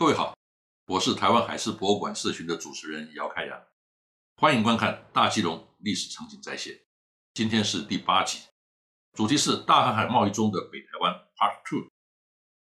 [0.00, 0.34] 各位好，
[0.86, 3.62] 我是台湾海事博物馆社群的主持人姚开阳，
[4.34, 6.80] 欢迎观看大基隆历史场景再现。
[7.34, 8.38] 今天是第八集，
[9.12, 11.90] 主题是大航海贸易中的北台湾 Part Two。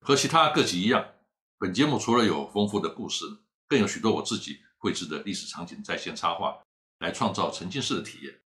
[0.02, 1.08] 和其他各集一样，
[1.60, 3.26] 本节目除了有丰富的故事，
[3.68, 6.60] 更有许多我自己绘制的历史场景再现插画，
[6.98, 8.42] 来创造沉浸式的体验。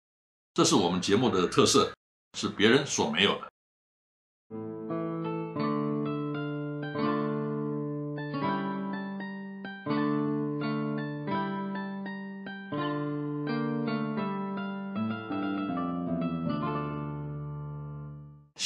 [0.55, 1.93] 这是我们节目的特色，
[2.39, 3.51] 是别人所没有的。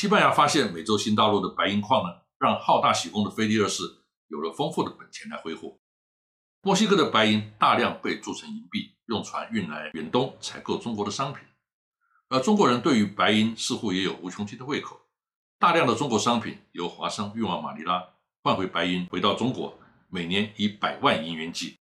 [0.02, 3.84] 西班牙发现美洲新大陆的白银矿呢，让好大喜功的菲利二世
[4.26, 5.78] 有了丰富的本钱来挥霍。
[6.60, 11.44] 墨西哥的白银大量被铸成银币，用船运来远东采购中国的商品。
[12.28, 15.00] 而中国人对于白银似乎也有无穷尽的胃口，
[15.60, 18.04] 大量的中国商品由华商运往马尼拉，
[18.42, 21.78] 换回白银回到中国，每年以百万银元计。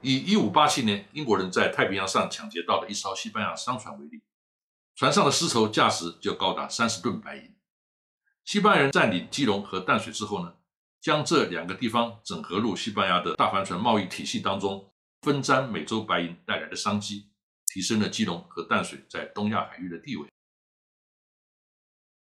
[0.00, 4.22] 以一五八七年英国人在太平洋上抢劫到的一艘西班牙商船为例，
[4.96, 7.54] 船上的丝绸价值就高达三十吨白银。
[8.44, 10.56] 西班牙人占领基隆和淡水之后呢，
[11.00, 17.30] 将这两个地方整合入西班牙的大帆船贸易体系当中，分占美洲白银带来的商机。
[17.68, 20.26] 提升了基隆和淡水在东亚海域的地位。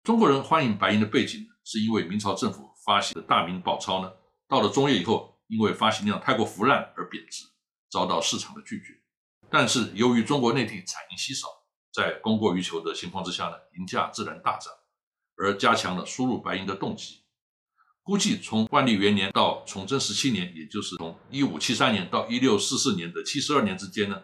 [0.02, 4.12] 中国人欢迎白银的背景，是因为明朝政府发行的大明宝钞呢，
[4.46, 7.46] 到了中叶以后，因为发行量太过腐烂而贬值，
[7.88, 9.00] 遭到市场的拒绝。
[9.48, 11.48] 但是由于中国内地产银稀少，
[11.98, 14.72] 在供过于求的情况之下呢，银价自然大涨，
[15.36, 17.24] 而加强了输入白银的动机。
[18.04, 24.22] 估计从万历元年到崇祯十七年，也就是从一五七三年到一六四四年的七十二年之间呢。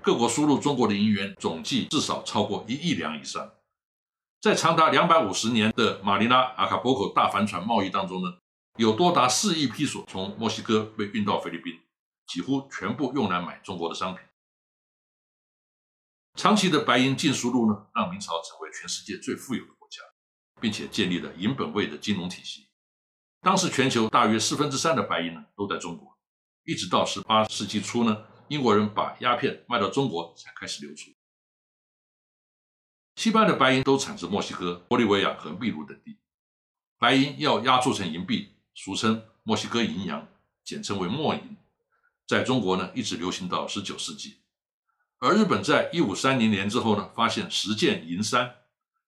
[0.00, 3.50] 各国输入中国的银元总计至少超过一亿两以上，
[4.40, 8.38] 在长达两百五十年的马尼拉阿卡波口大帆船贸易当中呢，
[8.76, 11.74] 有多达四亿批索从墨西哥被运到菲律宾，
[12.28, 14.22] 几乎全部用来买中国的商品。
[16.36, 20.02] 长期的白银净输入呢，让明朝成为全世界最富有的国家，
[20.60, 22.68] 并且建立了银本位的金融体系。
[23.40, 26.18] 当时全球大约四分之三的白银呢都在中国，
[26.64, 28.24] 一直到十八世纪初呢。
[28.48, 31.10] 英国人把鸦片卖到中国，才开始流出。
[33.16, 36.18] 西班牙的白银都产自墨西哥、玻利维亚和秘鲁等地。
[36.96, 40.28] 白银要压铸成银币，俗称墨西哥银洋，
[40.62, 41.56] 简称为墨银。
[42.24, 44.36] 在中国呢，一直流行到十九世纪。
[45.18, 48.56] 而日本在一五三零年之后呢，发现十件银山，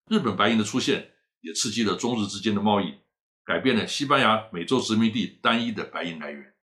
[0.08, 2.94] 日本白银的出现也刺激了中日之间的贸易，
[3.44, 6.54] 改变了西班牙美洲殖民地单一的白银来源。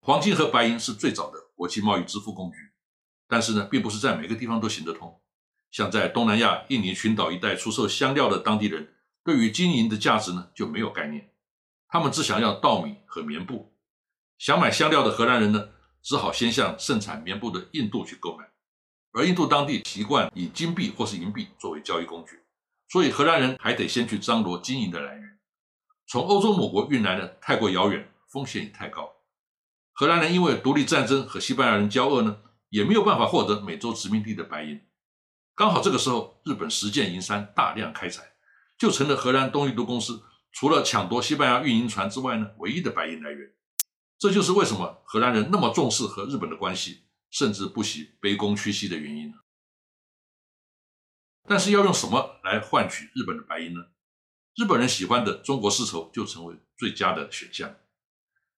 [0.00, 2.58] 黄金和白银是最早的国际贸易支付工具，
[3.28, 5.20] 但是呢，并不是在每个地方都行得通。
[5.70, 11.32] 像在东南亚印尼群岛一带出售香料的当地人，对于金银的价值呢就没有概念，
[11.88, 13.76] 他们只想要稻米和棉布。
[14.38, 15.70] 想买香料的荷兰人呢，
[16.06, 18.44] 只好先向盛产棉布的印度去购买，
[19.10, 22.44] 而印度当地习惯以金币或是银币作为交易工具，
[22.88, 25.40] 所以荷兰人还得先去张罗金银的来源。
[26.06, 29.16] 从欧洲某国运来呢，太过遥远，风险也太高。
[29.94, 32.38] 荷兰人因为独立战争和西班牙人交恶呢，
[32.68, 34.80] 也没有办法获得美洲殖民地的白银。
[35.56, 38.22] 刚好这个时候，日本实践银山大量开采，
[38.78, 43.50] 就成了荷兰东印度公司除了抢夺西班牙运银船之外呢，唯一的白银来源。
[44.18, 49.34] 这就是为什么荷兰人那么重视和日本的关系，甚至不惜卑躬屈膝的原因。
[51.48, 53.80] 但是要用什么来换取日本的白银呢？
[54.56, 57.76] 日本人喜欢的中国丝绸就成为最佳的选项。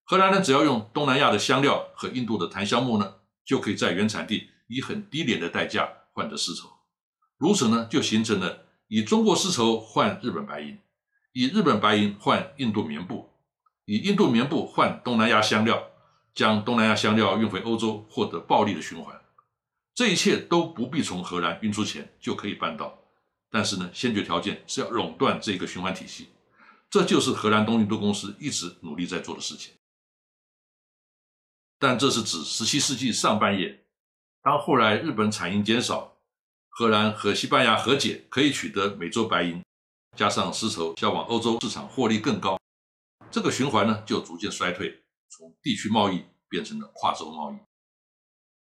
[0.05, 6.71] 荷兰人只要用东南亚的香料和印度的檀香木呢，就可以在原产地以很低廉的代价换得丝绸。
[7.37, 10.79] 如此呢，就形成了以中国丝绸换日本白银，
[11.33, 13.29] 以日本白银换印度棉布，
[13.89, 15.83] 以印度棉布换东南亚香料，
[16.35, 19.19] 将东南亚香料运回欧洲，获得暴利的循环。
[19.95, 22.99] 这一切都不必从荷兰运出钱就可以办到。
[23.51, 26.29] 但是呢，先决条件是要垄断这个循环体系。
[26.91, 29.73] 这就是荷兰东印度公司一直努力在做的事情。
[31.79, 33.85] 但这是指十七世纪上半叶，
[34.43, 36.19] 当后来日本产银减少，
[36.69, 39.63] 荷兰和西班牙和解，可以取得美洲白银，
[40.15, 42.61] 加上丝绸销往欧洲市场获利更高，
[43.31, 47.57] 这个循环呢就逐渐衰退，从地区贸易变成了跨洲贸易。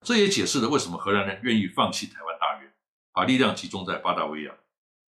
[0.01, 2.73] 这也解释了为什么荷兰人愿意放弃台湾大约，
[3.11, 4.55] 把力量集中在巴达维亚。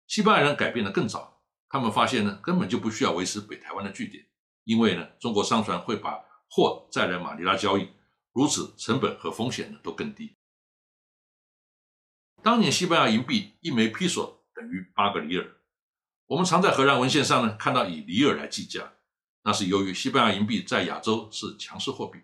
[0.07, 4.25] 西班牙人改变的更早，他们发现呢根本就不需要维持北台湾的据点，
[4.63, 6.25] 因为呢中国商船会把。
[6.53, 7.91] 货再来马尼拉交易，
[8.33, 10.35] 如此成本和风险呢都更低。
[12.43, 15.49] 当年西班牙银币一枚披索等于八个里尔，
[16.25, 18.91] 我们常在荷兰文献上呢看到以里尔来计价，
[19.43, 22.19] 那是由于西班牙银币在亚洲是强势货币，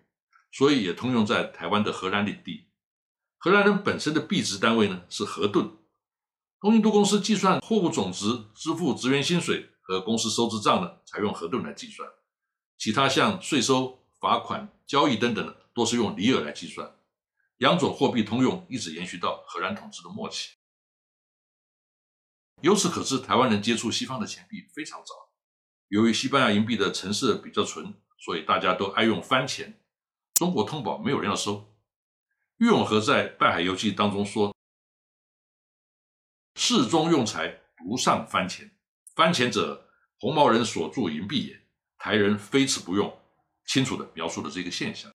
[0.51, 2.69] 所以也通用在台湾的荷兰领地。
[3.37, 5.77] 荷兰人本身的币值单位呢是荷盾。
[6.59, 12.09] 东印度公司计算货物总值、支付职员薪水和公司收支账呢，采用荷盾来计算。
[12.77, 16.95] 其他像税收、罚款、交易等等呢，都是用里尔来计算。
[17.57, 20.55] 两种货币通用，一直延续到荷兰统治的末期。
[22.61, 25.26] 由此可知，台湾人接触西方的钱币非常早。
[25.89, 29.79] 由于西班牙银币的成色比较纯，所以大家都爱用番钱。
[30.33, 31.73] 中国通宝没有人要收。
[32.57, 34.53] 郁永和在《拜海游记》当中说
[36.55, 38.71] ：“世中用财，独上番钱。
[39.15, 39.89] 番钱者，
[40.19, 41.67] 红毛人所铸银币也。
[41.97, 43.17] 台人非此不用。”
[43.65, 45.11] 清楚的描述了这个现象。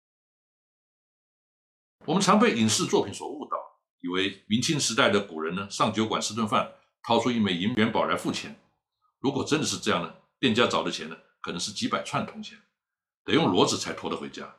[2.05, 3.57] 我们常被影视作品所误导，
[4.01, 6.73] 以为明清时代的古人呢，上酒馆吃顿饭，
[7.03, 8.61] 掏出一枚银元宝来付钱。
[9.21, 12.61] 如果真的是这样呢，店家找的钱呢，可能是几百串铜钱，
[13.25, 14.57] 得用骡子才拖得回家。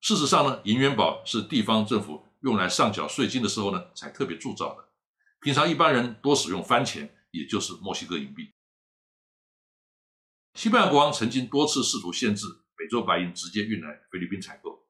[0.00, 4.88] 事实上呢，银元宝是地方政府用来上缴税金的时候呢，才特别铸造的。
[5.40, 8.50] 平常一般人多使用番钱，也就是墨西哥银币。
[10.54, 12.44] 西班牙国王曾经多次试图限制
[12.76, 14.84] 美洲白银直接运来菲律宾采购，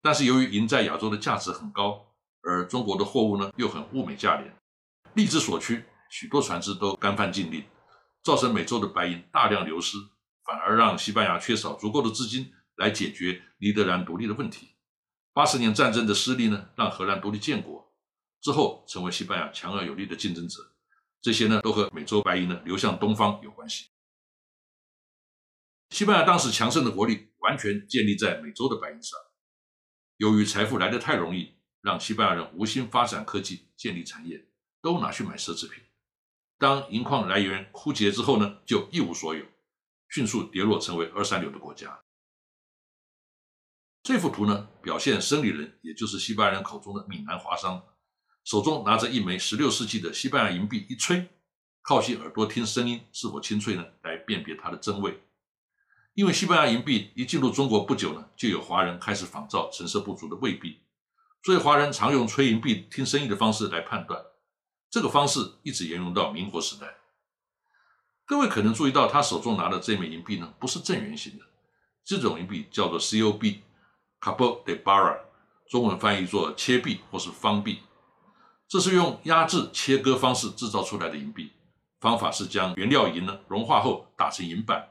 [0.00, 4.56] 但是由于银在亚洲的价值很高，而中国的货物呢又很物美价廉，
[5.14, 7.64] 力之所趋，许多船只都干犯禁令，
[8.22, 9.96] 造成美洲的白银大量流失，
[10.44, 12.52] 反而让西班牙缺少足够的资金。
[12.76, 14.70] 来解决尼德兰独立的问题。
[15.34, 17.94] 八十年战争的失利呢，让荷兰独立建国
[18.40, 20.74] 之后，成为西班牙强而有力的竞争者。
[21.20, 23.90] 这些呢，都和美洲白银呢流向东方有关系。
[25.90, 29.18] 西班牙当时强盛的国力完全建立在美洲的白银上。
[30.16, 34.48] 由于财富来得太容易，让西班牙人无心发展科技、建立产业，
[34.80, 35.84] 都拿去买奢侈品。
[36.62, 39.44] 当银矿来源枯竭之后呢，就一无所有，
[40.08, 42.02] 迅速跌落成为二三流的国家。
[44.04, 47.82] 这幅图呢，表现生理人，也就是西班牙人口中的闽南华商，
[48.44, 51.28] 手中拿着一枚16世纪的西班牙银币，一吹，
[51.82, 55.20] 靠近耳朵听声音是否清脆呢，来辨别它的真伪。
[56.14, 60.78] 因为西班牙银币一进入中国不久呢，就有华人开始仿造成色不足的魏币，
[61.42, 64.21] 所以华人常用吹银币听声音的方式来判断。
[64.92, 66.86] 这个方式一直沿用到民国时代。
[68.26, 71.44] 各位可能注意到，他手中拿的这枚银币呢，不是正圆形的，
[72.04, 73.60] 这种银币叫做 COB。
[74.20, 75.18] Cabo de Bara，
[75.70, 77.80] 中文翻译作切币或是方币，
[78.68, 81.52] 这是用压制切割方式制造出来的银币。
[81.98, 84.90] 方法是将原料银呢融化后打成银板，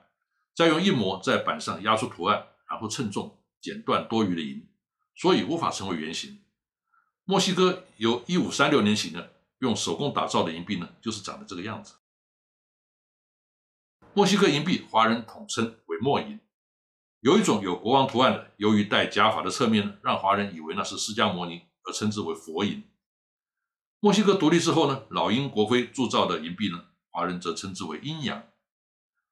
[0.56, 4.68] 再用硬模在板上压出图案，然后称重剪断多余的银，
[5.16, 6.40] 所以无法成为圆形。
[7.24, 9.28] 墨西哥由一五三六年起呢，
[9.62, 11.94] 用手工打造的银币呢，就是长得这个样子。
[14.14, 16.40] 墨西哥银币，华人统称为墨银。
[17.20, 22.84] 有一种有国王图案的，由于戴假发的侧面呢，让华人以为那是释迦摩尼，而称之为佛银。
[24.00, 28.44] 墨西哥独立之后呢，老鹰国徽铸造的银币呢，华人则称之为阴阳。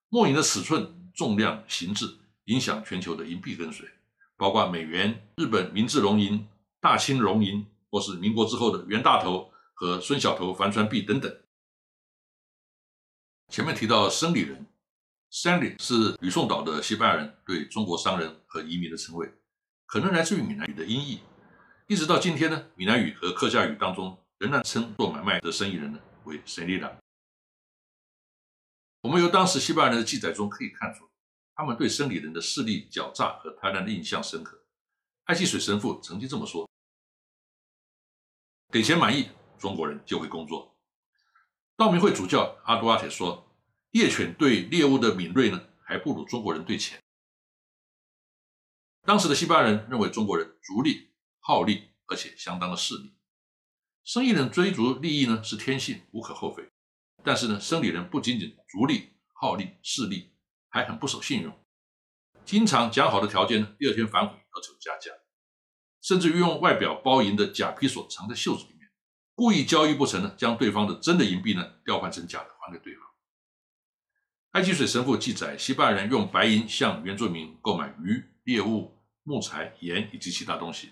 [0.10, 3.90] 墨银的尺寸、重量、形制影响全球的银币跟随，
[4.38, 6.48] 包括美元、日本明治龙银、
[6.80, 11.42] 大清龙银，或是民国之后的袁大头和孙小头帆船币等等。
[13.48, 14.66] 前面提到生理人。
[15.32, 19.32] Sandy 是吕宋岛的西班牙人对中国商人和移民的称谓，
[19.86, 21.22] 可能来自于闽南语的音译。
[21.88, 26.98] 一直到今天呢，闽南语和客家语当中仍然称做买卖的生意人呢为 s a n d a
[29.02, 31.08] 我们由当时西班牙人的记载中可以看出，
[31.54, 34.66] 他们对生理人的势力狡诈和贪婪的印象深刻。
[35.26, 36.68] 爱继水神父曾经这么说
[38.74, 39.30] ：“给钱满意，
[39.60, 40.76] 中国人就会工作。”
[41.78, 43.46] 道明会主教阿杜阿铁说。
[43.92, 47.02] 猎犬对猎物的敏锐呢，还不如中国人对钱。
[49.02, 53.16] 当时的西班牙人认为中国人逐利、好利，而且相当的势利。
[54.04, 56.70] 生意人追逐利益呢是天性，无可厚非。
[57.24, 60.34] 但是呢，生理人不仅仅逐利、好利、势利，
[60.68, 61.52] 还很不守信用，
[62.46, 65.12] 经常讲好的条件呢，第二天反悔要求加价，
[66.00, 68.79] 甚至于用外表包银的假皮索藏在袖子里，
[69.40, 73.04] 故意交易不成呢，将对方的真的银币呢调换成假的还给对方。
[74.52, 80.90] 埃及水神父记载，西班牙人用白银向原住民购买鱼、猎物、木材、盐以及其他东西；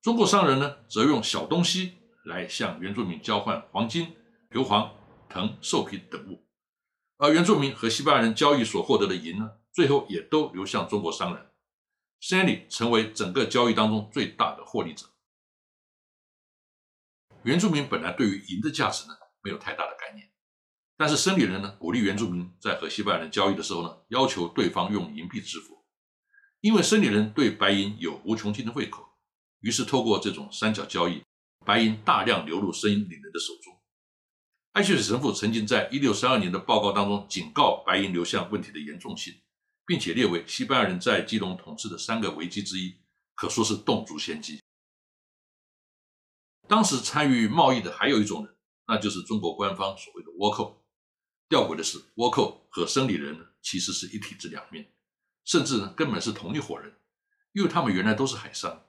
[0.00, 4.14] 中国商人呢，则用小东西来向原住民交换黄金、
[4.50, 4.88] 硫磺、
[5.28, 6.46] 藤、兽皮等物。
[7.16, 11.44] 而原住民和西班牙人交易所获得的银呢，最后也都流向中国商人。
[12.20, 15.06] Sandy 成为整个交易当中最大的获利者。
[17.44, 20.28] 原住民本来对于银的价值呢，没有太大的概念。
[20.96, 25.84] 但是生理人呢，鼓励原住民在和西班牙人交易的时候呢，要求对方用银币支付，
[26.60, 29.04] 因为生理人对白银有无穷尽的胃口，
[29.60, 31.22] 于是透过这种三角交易，
[31.66, 33.76] 白银大量流入生理人的手中。
[34.74, 39.34] 艾希水神父曾经在一六三二年的报告当中警告白银流向问题的严重性，
[39.84, 42.94] 并且列为西班牙人在基隆统治的三个危机之一，
[43.34, 44.60] 可说是洞烛先机。
[46.72, 48.54] 当时参与贸易的还有一种人，
[48.86, 50.82] 那就是中国官方所谓的倭寇。
[51.46, 54.90] 吊诡的是，倭寇和生理人其实是一体之两面，
[55.44, 56.94] 甚至呢根本是同一伙人，
[57.52, 58.84] 因为他们原来都是海商，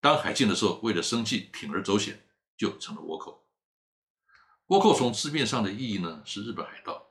[0.00, 2.24] 当海禁的时候，为了生计铤而走险，
[2.56, 3.44] 就成了倭寇。
[4.68, 7.08] 倭寇从字面上的意义呢是日本海盗，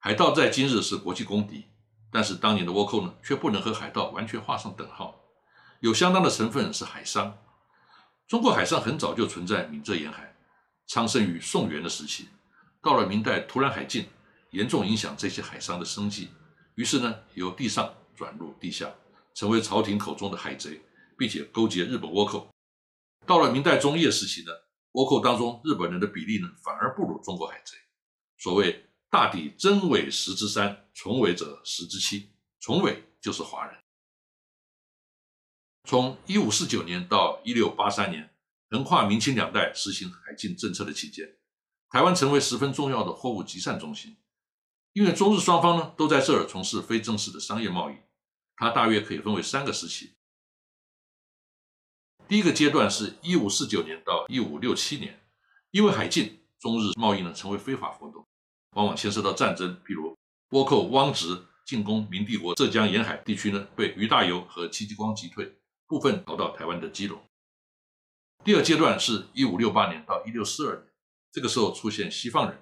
[0.00, 1.66] 海盗在今日是国际公敌，
[2.10, 5.20] 但是当年的倭寇呢却不能和海盗完全画上等号，
[5.78, 7.38] 有相当的成分是海商。
[8.26, 10.34] 中国海上很早就存在闽浙沿海，
[10.86, 12.28] 昌盛于宋元的时期，
[12.82, 14.06] 到了明代突然海禁。
[14.50, 16.28] 严重影响这些海商的生计，
[16.76, 18.88] 于是呢，由地上转入地下，
[19.34, 20.80] 成为朝廷口中的海贼，
[21.18, 22.48] 并且勾结日本倭寇。
[23.26, 24.52] 到了明代中叶时期呢，
[24.92, 27.76] 倭寇当中日本人的比例呢，反而不如中国海贼。
[28.38, 32.30] 所谓“大抵真伪十之三，从伪者十之七”，
[32.62, 33.76] 从伪就是华人。
[35.86, 38.30] 从一五四九年到一六八三年，
[38.70, 41.36] 横跨明清两代实行海禁政策的期间，
[41.90, 44.16] 台湾成为十分重要的货物集散中心。
[44.94, 47.96] 因为中日双方呢都在这儿从事非正式的商业贸易，
[48.56, 50.14] 它大约可以分为三个时期。
[52.26, 55.20] 第一个阶段是1549年到1567年，
[55.70, 58.26] 因为海禁，中日贸易呢成为非法活动，
[58.70, 60.16] 往往牵涉到战争，譬如
[60.50, 65.54] 倭寇汪直进攻明帝国浙江沿海地区呢，被于大猷和戚继光击退，
[65.86, 67.22] 部分逃到台湾的基隆。
[68.44, 70.92] 第二阶段是1568年到1642年，
[71.32, 72.60] 这个时候出现西方人。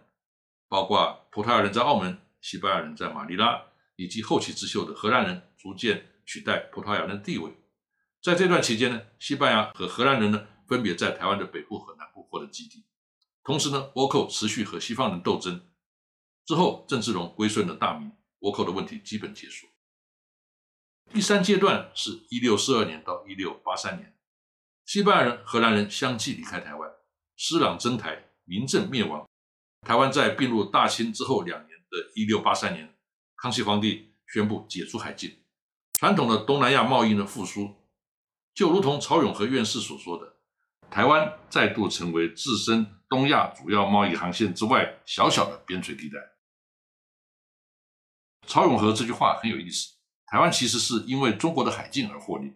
[0.69, 3.63] 包括葡萄牙人在澳门、西班牙人在马尼拉，
[3.97, 7.53] 以及后起之秀的荷兰人逐渐取代葡萄牙人的地位。
[8.23, 12.87] 在这段期间呢，西班牙和荷兰人呢分别在台湾的北部和南部获得基地。
[13.45, 15.61] 同时呢，倭寇持续和西方人斗争。
[16.47, 18.11] 之后，郑芝龙归顺了大明，
[18.41, 19.67] 倭寇的问题基本结束。
[21.13, 24.17] 第三阶段是一六四二年到一六八三年，
[24.87, 26.91] 西班牙人、荷兰人相继离开台湾，
[27.37, 29.29] 施琅征台，明政灭亡。
[29.87, 32.97] 台湾在并入大清之后两年的一六八三年，
[33.37, 35.45] 康熙皇帝宣布解除海禁，
[35.99, 37.77] 传统的东南亚贸易呢复苏，
[38.55, 40.37] 就如同曹永和院士所说的，
[40.91, 46.19] 台湾再度成为自身东亚主要贸易航线之外小小的边陲地带。
[48.47, 49.95] 曹永和这句话很有意思，
[50.33, 52.55] 台湾其实是因为中国的海禁而获利，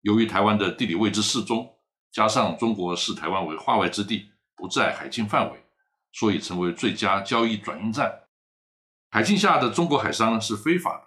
[0.00, 1.76] 由于台湾的地理位置适中，
[2.10, 5.62] 加上中国视台湾为化外之地，不在海禁范围。
[6.12, 8.22] 所以成为最佳交易转运站。
[9.10, 11.04] 海禁下的中国海商呢是非法的，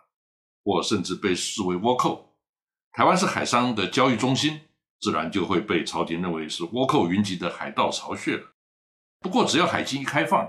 [0.64, 2.38] 或甚至被视为倭寇。
[2.92, 4.62] 台湾是海商的交易中心，
[5.02, 8.54] 自然就会被朝廷认为是倭寇云集的海盗巢穴了。
[9.20, 10.48] 不过，只要海禁一开放，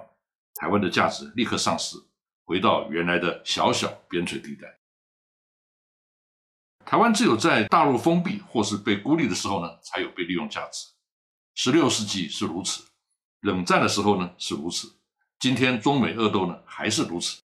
[0.60, 1.96] 台湾的价值立刻丧失，
[2.44, 4.68] 回到原来的小小边陲地带。
[6.86, 10.88] 台湾只有在大陆封闭或是被孤立的时候呢，才有被利用价值。
[11.54, 12.84] 十六世纪是如此。
[13.40, 14.90] 冷战的时候呢是如此，
[15.38, 17.40] 今天中美恶斗呢还是如此。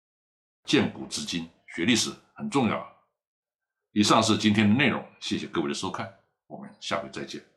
[0.64, 2.86] 见古至今，学历史很重要。
[3.92, 6.12] 以上是今天的内容，谢谢各位的收看，
[6.48, 7.55] 我们下回再见。